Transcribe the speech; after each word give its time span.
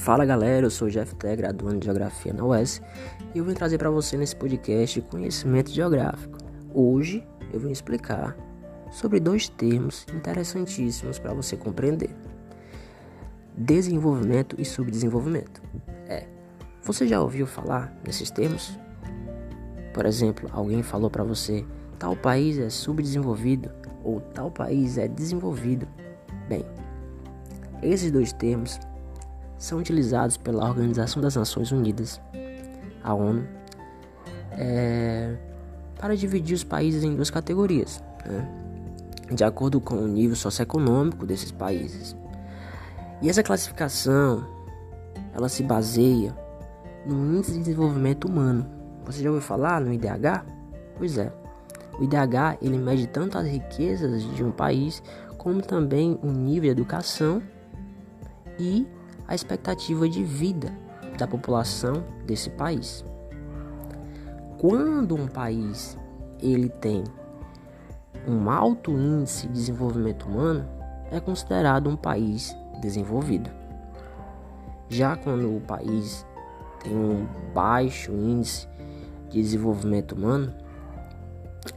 Fala 0.00 0.24
galera, 0.24 0.64
eu 0.64 0.70
sou 0.70 0.88
o 0.88 0.90
Jeff 0.90 1.14
Té, 1.16 1.36
graduando 1.36 1.78
de 1.78 1.84
Geografia 1.84 2.32
na 2.32 2.42
UES 2.42 2.80
e 3.34 3.38
eu 3.38 3.44
vim 3.44 3.52
trazer 3.52 3.76
para 3.76 3.90
você 3.90 4.16
nesse 4.16 4.34
podcast 4.34 4.98
conhecimento 5.02 5.70
geográfico. 5.70 6.38
Hoje 6.72 7.22
eu 7.52 7.60
vim 7.60 7.70
explicar 7.70 8.34
sobre 8.90 9.20
dois 9.20 9.50
termos 9.50 10.06
interessantíssimos 10.14 11.18
para 11.18 11.34
você 11.34 11.54
compreender: 11.54 12.16
desenvolvimento 13.54 14.56
e 14.58 14.64
subdesenvolvimento. 14.64 15.60
É, 16.08 16.26
você 16.82 17.06
já 17.06 17.20
ouviu 17.20 17.46
falar 17.46 17.94
nesses 18.02 18.30
termos? 18.30 18.78
Por 19.92 20.06
exemplo, 20.06 20.48
alguém 20.50 20.82
falou 20.82 21.10
para 21.10 21.24
você 21.24 21.62
tal 21.98 22.16
país 22.16 22.58
é 22.58 22.70
subdesenvolvido 22.70 23.70
ou 24.02 24.18
tal 24.18 24.50
país 24.50 24.96
é 24.96 25.06
desenvolvido. 25.06 25.86
Bem, 26.48 26.64
esses 27.82 28.10
dois 28.10 28.32
termos 28.32 28.80
são 29.60 29.78
utilizados 29.78 30.38
pela 30.38 30.66
Organização 30.66 31.20
das 31.20 31.36
Nações 31.36 31.70
Unidas, 31.70 32.18
a 33.04 33.12
ONU, 33.12 33.46
é, 34.52 35.36
para 35.96 36.16
dividir 36.16 36.54
os 36.54 36.64
países 36.64 37.04
em 37.04 37.14
duas 37.14 37.28
categorias, 37.28 38.02
né, 38.24 38.48
de 39.30 39.44
acordo 39.44 39.78
com 39.78 39.96
o 39.96 40.08
nível 40.08 40.34
socioeconômico 40.34 41.26
desses 41.26 41.52
países. 41.52 42.16
E 43.20 43.28
essa 43.28 43.42
classificação, 43.42 44.48
ela 45.34 45.48
se 45.50 45.62
baseia 45.62 46.34
no 47.04 47.36
Índice 47.36 47.52
de 47.52 47.58
Desenvolvimento 47.58 48.26
Humano. 48.26 48.66
Você 49.04 49.22
já 49.22 49.28
ouviu 49.28 49.46
falar 49.46 49.78
no 49.82 49.92
IDH? 49.92 50.42
Pois 50.96 51.18
é. 51.18 51.30
O 51.98 52.04
IDH 52.04 52.56
ele 52.62 52.78
mede 52.78 53.06
tanto 53.06 53.36
as 53.36 53.46
riquezas 53.46 54.22
de 54.34 54.42
um 54.42 54.50
país 54.50 55.02
como 55.36 55.60
também 55.60 56.18
o 56.22 56.28
nível 56.28 56.62
de 56.62 56.80
educação 56.80 57.42
e 58.58 58.86
a 59.30 59.34
expectativa 59.36 60.08
de 60.08 60.24
vida 60.24 60.76
da 61.16 61.24
população 61.24 62.02
desse 62.26 62.50
país. 62.50 63.04
Quando 64.58 65.14
um 65.14 65.28
país 65.28 65.96
ele 66.40 66.68
tem 66.68 67.04
um 68.26 68.50
alto 68.50 68.90
índice 68.90 69.46
de 69.46 69.52
desenvolvimento 69.52 70.26
humano, 70.26 70.68
é 71.12 71.20
considerado 71.20 71.88
um 71.88 71.96
país 71.96 72.54
desenvolvido. 72.82 73.48
Já 74.88 75.14
quando 75.14 75.56
o 75.56 75.60
país 75.60 76.26
tem 76.82 76.92
um 76.92 77.24
baixo 77.54 78.10
índice 78.10 78.66
de 79.28 79.40
desenvolvimento 79.40 80.16
humano, 80.16 80.52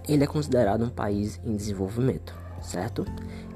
ele 0.10 0.24
é 0.24 0.28
considerado 0.28 0.84
um 0.84 0.90
país 0.90 1.40
em 1.46 1.56
desenvolvimento 1.56 2.43
certo? 2.64 3.06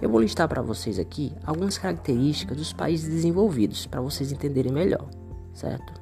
Eu 0.01 0.09
vou 0.09 0.21
listar 0.21 0.47
para 0.47 0.61
vocês 0.61 0.99
aqui 0.99 1.33
algumas 1.45 1.77
características 1.77 2.57
dos 2.57 2.73
países 2.73 3.09
desenvolvidos 3.09 3.87
para 3.87 4.01
vocês 4.01 4.31
entenderem 4.31 4.71
melhor, 4.71 5.07
certo? 5.53 5.93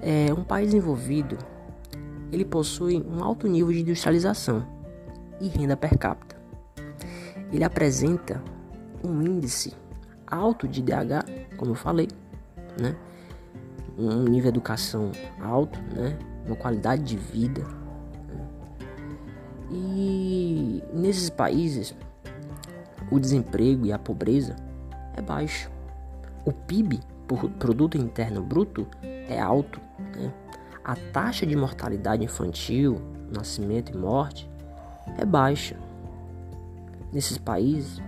É, 0.00 0.32
um 0.32 0.44
país 0.44 0.70
desenvolvido 0.70 1.36
ele 2.32 2.44
possui 2.44 3.02
um 3.02 3.22
alto 3.22 3.46
nível 3.46 3.72
de 3.72 3.80
industrialização 3.80 4.66
e 5.40 5.48
renda 5.48 5.76
per 5.76 5.96
capita. 5.96 6.36
Ele 7.52 7.64
apresenta 7.64 8.42
um 9.04 9.22
índice 9.22 9.72
alto 10.26 10.66
de 10.66 10.82
DH, 10.82 11.56
como 11.56 11.72
eu 11.72 11.74
falei, 11.74 12.08
né? 12.80 12.96
Um 13.96 14.24
nível 14.24 14.50
de 14.50 14.58
educação 14.58 15.12
alto, 15.40 15.78
né? 15.94 16.18
Uma 16.46 16.56
qualidade 16.56 17.02
de 17.02 17.16
vida 17.16 17.64
e 19.70 20.82
nesses 20.92 21.30
países, 21.30 21.94
o 23.10 23.18
desemprego 23.18 23.86
e 23.86 23.92
a 23.92 23.98
pobreza 23.98 24.56
é 25.14 25.22
baixo. 25.22 25.70
O 26.44 26.52
PIB, 26.52 27.00
produto 27.58 27.96
interno 27.96 28.42
bruto, 28.42 28.86
é 29.02 29.40
alto. 29.40 29.80
Né? 30.14 30.32
A 30.84 30.94
taxa 30.94 31.44
de 31.44 31.56
mortalidade 31.56 32.24
infantil, 32.24 33.00
nascimento 33.32 33.92
e 33.92 33.96
morte 33.96 34.48
é 35.18 35.24
baixa. 35.24 35.76
Nesses 37.12 37.38
países, 37.38 38.00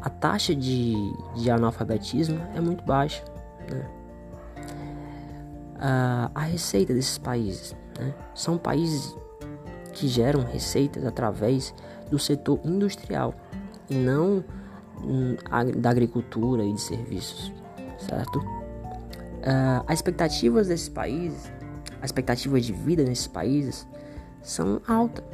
a 0.00 0.10
taxa 0.10 0.54
de, 0.54 0.94
de 1.36 1.50
analfabetismo 1.50 2.38
é 2.54 2.60
muito 2.60 2.84
baixa. 2.84 3.24
Né? 3.70 3.86
A, 5.78 6.30
a 6.34 6.40
receita 6.42 6.92
desses 6.92 7.18
países 7.18 7.74
né? 7.98 8.14
são 8.34 8.58
países 8.58 9.16
que 9.92 10.08
geram 10.08 10.42
receitas 10.44 11.04
através 11.04 11.74
do 12.10 12.18
setor 12.18 12.60
industrial 12.64 13.34
e 13.88 13.94
não 13.94 14.44
hum, 15.02 15.36
da 15.76 15.90
agricultura 15.90 16.64
e 16.64 16.72
de 16.72 16.80
serviços, 16.80 17.52
certo? 17.98 18.38
Uh, 18.38 19.82
as 19.86 19.98
expectativas 19.98 20.68
desses 20.68 20.88
países, 20.88 21.50
as 22.00 22.06
expectativas 22.06 22.64
de 22.64 22.72
vida 22.72 23.02
nesses 23.02 23.26
países 23.26 23.86
são 24.40 24.80
altas, 24.86 25.24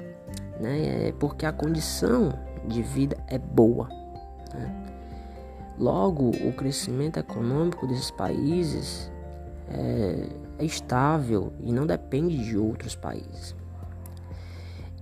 né? 0.61 1.09
É 1.09 1.13
porque 1.19 1.47
a 1.47 1.53
condição 1.53 2.33
de 2.67 2.83
vida 2.83 3.17
é 3.27 3.39
boa. 3.39 3.89
Né? 4.55 4.87
Logo, 5.79 6.31
o 6.31 6.53
crescimento 6.53 7.19
econômico 7.19 7.87
desses 7.87 8.11
países 8.11 9.11
é, 9.69 10.29
é 10.59 10.65
estável 10.65 11.53
e 11.61 11.73
não 11.73 11.87
depende 11.87 12.37
de 12.45 12.57
outros 12.57 12.97
países. 12.97 13.55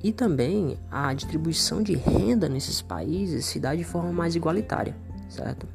E 0.06 0.12
também 0.12 0.78
a 0.89 1.12
distribuição 1.12 1.83
de 1.83 1.97
renda 1.97 2.49
nesses 2.49 2.81
países 2.81 3.44
se 3.44 3.59
dá 3.59 3.75
de 3.75 3.83
forma 3.83 4.12
mais 4.12 4.37
igualitária, 4.37 4.94
certo? 5.28 5.67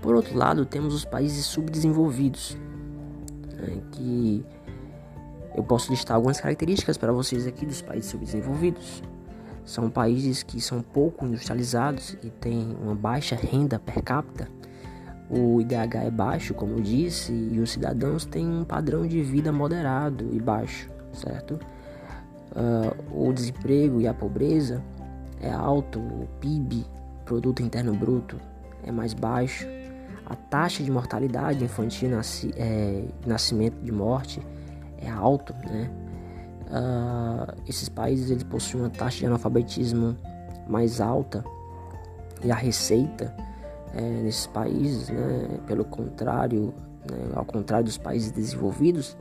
Por 0.00 0.14
outro 0.14 0.38
lado, 0.38 0.64
temos 0.64 0.94
os 0.94 1.04
países 1.04 1.46
subdesenvolvidos, 1.46 2.56
né, 3.56 3.82
que 3.90 4.46
eu 5.52 5.64
posso 5.64 5.90
listar 5.90 6.14
algumas 6.14 6.40
características 6.40 6.96
para 6.96 7.10
vocês 7.10 7.44
aqui 7.44 7.66
dos 7.66 7.82
países 7.82 8.08
subdesenvolvidos. 8.08 9.02
São 9.64 9.90
países 9.90 10.44
que 10.44 10.60
são 10.60 10.82
pouco 10.82 11.26
industrializados 11.26 12.16
e 12.22 12.30
têm 12.30 12.72
uma 12.80 12.94
baixa 12.94 13.34
renda 13.34 13.80
per 13.80 14.00
capita. 14.00 14.48
O 15.28 15.60
IDH 15.60 16.04
é 16.06 16.10
baixo, 16.12 16.54
como 16.54 16.74
eu 16.74 16.80
disse, 16.80 17.32
e 17.32 17.58
os 17.58 17.72
cidadãos 17.72 18.24
têm 18.24 18.46
um 18.46 18.62
padrão 18.62 19.04
de 19.08 19.20
vida 19.20 19.50
moderado 19.50 20.30
e 20.32 20.38
baixo, 20.38 20.88
certo? 21.12 21.58
Uh, 22.52 23.28
o 23.28 23.32
desemprego 23.32 24.00
e 24.00 24.06
a 24.06 24.14
pobreza 24.14 24.82
é 25.40 25.50
alto, 25.50 25.98
o 25.98 26.28
PIB, 26.40 26.84
Produto 27.24 27.62
Interno 27.62 27.94
Bruto, 27.94 28.36
é 28.84 28.92
mais 28.92 29.14
baixo, 29.14 29.66
a 30.26 30.36
taxa 30.36 30.82
de 30.82 30.90
mortalidade 30.90 31.64
infantil, 31.64 32.10
nasci, 32.10 32.52
é, 32.56 33.04
nascimento 33.26 33.82
de 33.82 33.90
morte 33.90 34.40
é 34.98 35.10
alto, 35.10 35.52
né? 35.66 35.90
Uh, 36.66 37.52
esses 37.68 37.88
países 37.88 38.30
eles 38.30 38.44
possuem 38.44 38.84
uma 38.84 38.90
taxa 38.90 39.18
de 39.18 39.26
analfabetismo 39.26 40.16
mais 40.68 41.00
alta 41.00 41.44
e 42.44 42.52
a 42.52 42.54
receita 42.54 43.34
é, 43.92 44.00
nesses 44.00 44.46
países, 44.46 45.08
né, 45.08 45.48
pelo 45.66 45.84
contrário, 45.84 46.72
né, 47.10 47.32
ao 47.34 47.44
contrário 47.44 47.84
dos 47.84 47.98
países 47.98 48.30
desenvolvidos, 48.30 49.16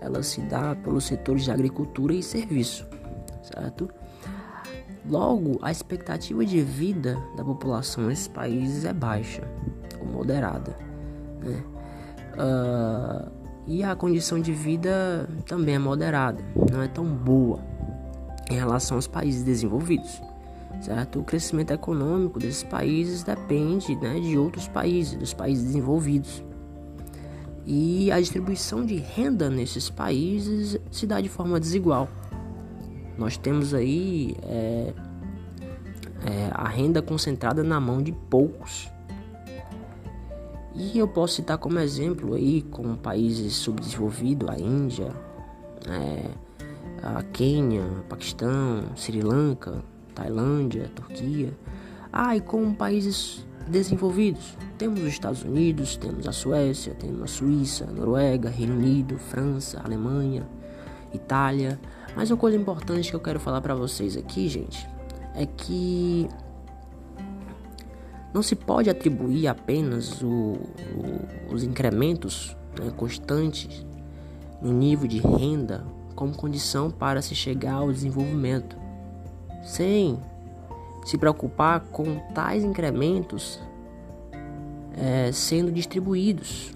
ela 0.00 0.22
se 0.22 0.40
dá 0.42 0.74
pelos 0.74 1.04
setores 1.04 1.44
de 1.44 1.50
agricultura 1.50 2.12
e 2.14 2.22
serviço, 2.22 2.86
certo? 3.42 3.88
Logo, 5.08 5.58
a 5.62 5.70
expectativa 5.70 6.44
de 6.44 6.60
vida 6.60 7.18
da 7.36 7.44
população 7.44 8.06
nesses 8.06 8.28
países 8.28 8.84
é 8.84 8.92
baixa 8.92 9.42
ou 10.00 10.06
moderada, 10.06 10.76
né? 11.40 11.64
Uh, 12.34 13.42
e 13.66 13.82
a 13.82 13.94
condição 13.94 14.40
de 14.40 14.52
vida 14.52 15.28
também 15.46 15.76
é 15.76 15.78
moderada, 15.78 16.42
não 16.70 16.82
é 16.82 16.88
tão 16.88 17.04
boa 17.04 17.60
em 18.50 18.54
relação 18.54 18.96
aos 18.96 19.06
países 19.06 19.44
desenvolvidos, 19.44 20.20
certo? 20.80 21.20
O 21.20 21.24
crescimento 21.24 21.72
econômico 21.72 22.38
desses 22.38 22.64
países 22.64 23.22
depende 23.22 23.94
né, 23.96 24.18
de 24.18 24.36
outros 24.36 24.66
países, 24.66 25.14
dos 25.14 25.32
países 25.32 25.64
desenvolvidos. 25.64 26.42
E 27.64 28.10
a 28.10 28.18
distribuição 28.18 28.84
de 28.84 28.96
renda 28.96 29.48
nesses 29.48 29.88
países 29.88 30.78
se 30.90 31.06
dá 31.06 31.20
de 31.20 31.28
forma 31.28 31.60
desigual. 31.60 32.08
Nós 33.16 33.36
temos 33.36 33.72
aí 33.72 34.34
é, 34.42 34.92
é, 36.26 36.50
a 36.52 36.68
renda 36.68 37.00
concentrada 37.00 37.62
na 37.62 37.80
mão 37.80 38.02
de 38.02 38.12
poucos. 38.12 38.90
E 40.74 40.98
eu 40.98 41.06
posso 41.06 41.36
citar 41.36 41.58
como 41.58 41.78
exemplo 41.78 42.34
aí 42.34 42.62
como 42.62 42.96
países 42.96 43.54
subdesenvolvidos, 43.54 44.48
a 44.48 44.58
Índia, 44.58 45.12
é, 45.86 46.30
a 47.02 47.22
Quênia, 47.22 47.84
Paquistão, 48.08 48.84
Sri 48.96 49.20
Lanka, 49.20 49.84
Tailândia, 50.14 50.90
Turquia. 50.94 51.52
Ah, 52.12 52.36
e 52.36 52.40
como 52.40 52.74
países 52.74 53.46
desenvolvidos. 53.68 54.56
Temos 54.78 55.00
os 55.00 55.08
Estados 55.08 55.42
Unidos, 55.42 55.96
temos 55.96 56.26
a 56.26 56.32
Suécia, 56.32 56.94
temos 56.94 57.22
a 57.22 57.26
Suíça, 57.26 57.86
Noruega, 57.86 58.48
Reino 58.50 58.74
Unido, 58.74 59.18
França, 59.18 59.80
Alemanha, 59.84 60.46
Itália. 61.12 61.78
Mas 62.16 62.30
uma 62.30 62.36
coisa 62.36 62.56
importante 62.56 63.10
que 63.10 63.16
eu 63.16 63.20
quero 63.20 63.40
falar 63.40 63.60
para 63.60 63.74
vocês 63.74 64.16
aqui, 64.16 64.48
gente, 64.48 64.88
é 65.34 65.46
que 65.46 66.28
Não 68.32 68.42
se 68.42 68.56
pode 68.56 68.88
atribuir 68.88 69.46
apenas 69.46 70.22
o, 70.22 70.26
o, 70.26 71.54
os 71.54 71.62
incrementos 71.62 72.56
né, 72.78 72.90
constantes 72.96 73.84
no 74.60 74.72
nível 74.72 75.06
de 75.06 75.18
renda 75.18 75.84
como 76.14 76.34
condição 76.34 76.90
para 76.90 77.20
se 77.20 77.34
chegar 77.34 77.74
ao 77.74 77.92
desenvolvimento, 77.92 78.76
sem 79.62 80.18
se 81.04 81.18
preocupar 81.18 81.80
com 81.90 82.18
tais 82.34 82.62
incrementos 82.62 83.60
é, 84.96 85.30
sendo 85.32 85.72
distribuídos. 85.72 86.72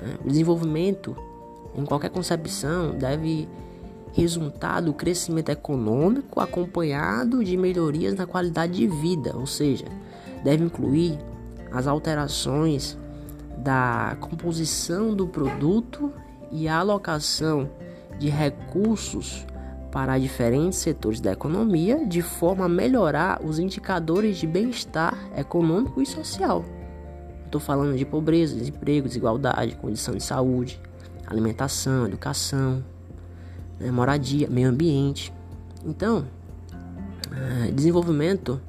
Né? 0.00 0.16
O 0.24 0.28
desenvolvimento, 0.28 1.16
em 1.74 1.84
qualquer 1.84 2.10
concepção, 2.10 2.92
deve 2.92 3.48
resultar 4.12 4.80
do 4.80 4.92
crescimento 4.92 5.48
econômico 5.48 6.40
acompanhado 6.40 7.44
de 7.44 7.56
melhorias 7.56 8.14
na 8.14 8.26
qualidade 8.26 8.74
de 8.74 8.86
vida, 8.86 9.36
ou 9.36 9.46
seja, 9.46 9.86
deve 10.44 10.64
incluir 10.64 11.18
as 11.72 11.88
alterações 11.88 12.96
da 13.58 14.16
composição 14.20 15.14
do 15.14 15.26
produto 15.26 16.12
e 16.52 16.68
a 16.68 16.78
alocação 16.78 17.68
de 18.18 18.28
recursos 18.28 19.44
para 19.94 20.18
diferentes 20.18 20.80
setores 20.80 21.20
da 21.20 21.30
economia 21.30 22.04
de 22.04 22.20
forma 22.20 22.64
a 22.64 22.68
melhorar 22.68 23.40
os 23.44 23.60
indicadores 23.60 24.38
de 24.38 24.44
bem-estar 24.44 25.16
econômico 25.38 26.02
e 26.02 26.06
social. 26.06 26.64
Estou 27.44 27.60
falando 27.60 27.96
de 27.96 28.04
pobreza, 28.04 28.56
desemprego, 28.56 29.06
desigualdade, 29.06 29.76
condição 29.76 30.16
de 30.16 30.24
saúde, 30.24 30.80
alimentação, 31.24 32.06
educação, 32.06 32.84
né, 33.78 33.88
moradia, 33.92 34.48
meio 34.50 34.68
ambiente. 34.68 35.32
Então, 35.86 36.26
eh, 37.30 37.70
desenvolvimento 37.70 38.60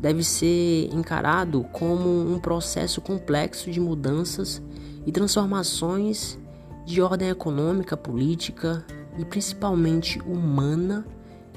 deve 0.00 0.24
ser 0.24 0.88
encarado 0.94 1.62
como 1.64 2.08
um 2.08 2.38
processo 2.38 3.02
complexo 3.02 3.70
de 3.70 3.80
mudanças 3.80 4.62
e 5.04 5.12
transformações 5.12 6.38
de 6.86 7.02
ordem 7.02 7.28
econômica, 7.28 7.98
política 7.98 8.82
e 9.18 9.24
principalmente 9.24 10.20
humana 10.20 11.04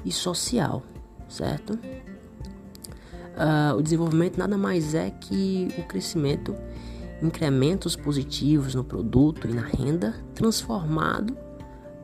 e 0.04 0.10
social, 0.10 0.82
certo? 1.28 1.78
Uh, 3.32 3.76
o 3.78 3.82
desenvolvimento 3.82 4.36
nada 4.36 4.58
mais 4.58 4.94
é 4.94 5.10
que 5.10 5.68
o 5.78 5.84
crescimento, 5.84 6.54
incrementos 7.22 7.96
positivos 7.96 8.74
no 8.74 8.84
produto 8.84 9.48
e 9.48 9.54
na 9.54 9.62
renda, 9.62 10.14
transformado 10.34 11.36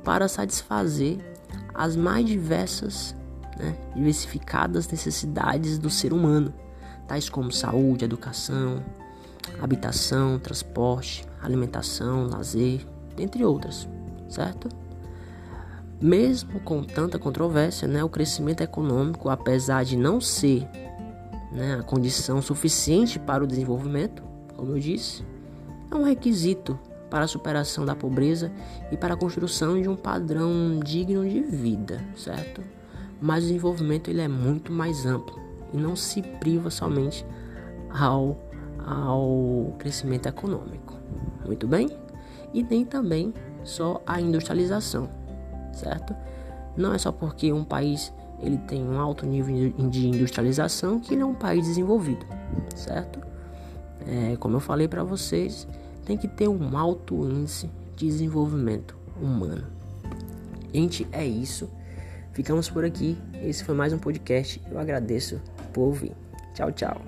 para 0.05 0.29
satisfazer 0.29 1.19
as 1.75 1.97
mais 1.97 2.25
diversas 2.25 3.15
né, 3.59 3.77
diversificadas 3.95 4.89
necessidades 4.89 5.79
do 5.79 5.91
ser 5.91 6.13
humano, 6.13 6.55
tais 7.07 7.29
como 7.29 7.53
saúde, 7.53 8.05
educação, 8.05 8.83
habitação, 9.61 10.39
transporte, 10.39 11.27
alimentação, 11.43 12.29
lazer, 12.29 12.87
entre 13.19 13.45
outras, 13.45 13.89
certo? 14.29 14.69
Mesmo 16.01 16.61
com 16.61 16.83
tanta 16.83 17.19
controvérsia, 17.19 17.89
né, 17.89 18.05
o 18.05 18.09
crescimento 18.09 18.61
econômico, 18.61 19.29
apesar 19.29 19.85
de 19.85 19.97
não 19.97 20.21
ser 20.21 20.69
né, 21.51 21.79
a 21.81 21.83
condição 21.83 22.41
suficiente 22.41 23.19
para 23.19 23.43
o 23.43 23.47
desenvolvimento, 23.47 24.23
como 24.57 24.73
eu 24.73 24.79
disse, 24.79 25.25
é 25.91 25.95
um 25.95 26.05
requisito 26.05 26.79
para 27.11 27.25
a 27.25 27.29
superação 27.29 27.85
da 27.85 27.97
pobreza 27.97 28.53
e 28.93 28.97
para 28.97 29.15
a 29.15 29.17
construção 29.17 29.81
de 29.81 29.89
um 29.89 29.97
padrão 29.97 30.79
digno 30.85 31.27
de 31.29 31.41
vida, 31.41 32.05
certo? 32.15 32.63
mas 33.21 33.45
o 33.45 33.47
desenvolvimento 33.49 34.09
ele 34.09 34.21
é 34.21 34.29
muito 34.29 34.73
mais 34.73 35.05
amplo 35.05 35.39
e 35.73 35.77
não 35.77 35.97
se 35.97 36.23
priva 36.23 36.71
somente 36.71 37.27
ao, 37.91 38.37
ao 38.85 39.75
crescimento 39.79 40.27
econômico. 40.27 40.95
Muito 41.45 41.67
bem? 41.67 41.89
E 42.53 42.63
nem 42.63 42.85
também 42.85 43.35
só 43.65 44.01
a 44.07 44.21
industrialização, 44.21 45.09
certo? 45.79 46.15
Não 46.77 46.93
é 46.93 46.99
só 46.99 47.11
porque 47.11 47.53
um 47.53 47.65
país 47.65 48.13
ele 48.41 48.59
tem 48.59 48.83
um 48.83 49.01
alto 49.01 49.27
nível 49.27 49.73
de 49.91 50.07
industrialização 50.07 51.01
que 51.01 51.15
ele 51.15 51.23
é 51.23 51.27
um 51.27 51.35
país 51.35 51.67
desenvolvido, 51.67 52.25
certo? 52.75 53.21
É, 54.07 54.37
como 54.37 54.57
eu 54.57 54.61
falei 54.61 54.87
para 54.87 55.03
vocês, 55.03 55.67
tem 56.05 56.17
que 56.17 56.29
ter 56.29 56.49
um 56.49 56.77
alto 56.77 57.15
índice 57.29 57.69
de 57.97 58.07
desenvolvimento 58.07 58.97
humano. 59.21 59.67
Gente, 60.73 61.07
é 61.13 61.27
isso. 61.27 61.69
Ficamos 62.33 62.71
por 62.71 62.85
aqui. 62.85 63.19
Esse 63.43 63.65
foi 63.65 63.75
mais 63.75 63.93
um 63.93 63.99
podcast. 63.99 64.63
Eu 64.71 64.79
agradeço 64.79 65.41
por 65.73 65.83
ouvir. 65.83 66.13
Tchau, 66.55 66.71
tchau. 66.73 67.01